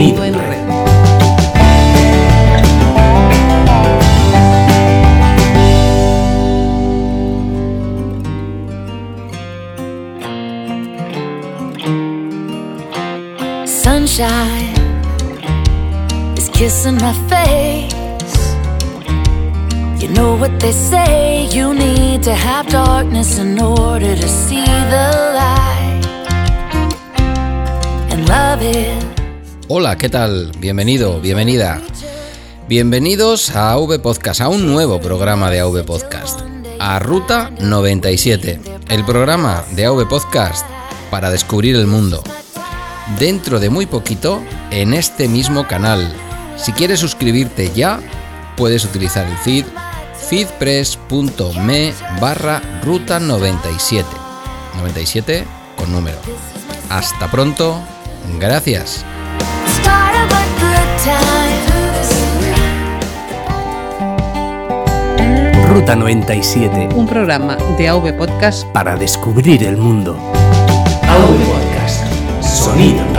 sonido 0.00 0.24
en 0.24 0.34
red. 0.34 0.60
Sunshine 13.66 14.74
is 16.36 16.48
kissing 16.50 16.96
my 16.96 17.12
face. 17.28 17.94
You 20.00 20.08
know 20.08 20.34
what 20.34 20.58
they 20.60 20.72
say, 20.72 21.46
you 21.50 21.74
need 21.74 22.22
to 22.22 22.34
have 22.34 22.66
darkness 22.68 23.38
in 23.38 23.60
order 23.60 24.16
to 24.16 24.28
see 24.28 24.64
the 24.64 25.08
light. 25.34 26.00
And 28.10 28.26
love 28.28 28.62
is 28.62 29.19
Hola, 29.72 29.96
¿qué 29.96 30.08
tal? 30.08 30.50
Bienvenido, 30.58 31.20
bienvenida. 31.20 31.80
Bienvenidos 32.66 33.54
a 33.54 33.70
AV 33.70 34.02
Podcast, 34.02 34.40
a 34.40 34.48
un 34.48 34.66
nuevo 34.66 35.00
programa 35.00 35.48
de 35.48 35.60
AV 35.60 35.84
Podcast, 35.84 36.40
a 36.80 36.98
Ruta 36.98 37.52
97, 37.60 38.60
el 38.88 39.04
programa 39.04 39.64
de 39.76 39.86
AV 39.86 40.08
Podcast 40.08 40.66
para 41.08 41.30
descubrir 41.30 41.76
el 41.76 41.86
mundo. 41.86 42.20
Dentro 43.20 43.60
de 43.60 43.70
muy 43.70 43.86
poquito, 43.86 44.42
en 44.72 44.92
este 44.92 45.28
mismo 45.28 45.68
canal. 45.68 46.12
Si 46.56 46.72
quieres 46.72 46.98
suscribirte 46.98 47.70
ya, 47.72 48.00
puedes 48.56 48.84
utilizar 48.84 49.24
el 49.28 49.36
feed 49.36 49.66
feedpress.me 50.28 51.94
barra 52.20 52.60
ruta 52.82 53.20
97. 53.20 54.04
97 54.78 55.44
con 55.76 55.92
número. 55.92 56.18
Hasta 56.88 57.30
pronto, 57.30 57.80
gracias. 58.40 59.04
Ruta 65.66 65.96
97 65.96 66.90
un 66.94 67.06
programa 67.06 67.56
de 67.78 67.88
AV 67.88 68.14
Podcast 68.18 68.66
para 68.66 68.96
descubrir 68.96 69.64
el 69.64 69.78
mundo. 69.78 70.18
AV 71.08 71.38
Podcast. 71.46 72.04
Sonido. 72.42 73.09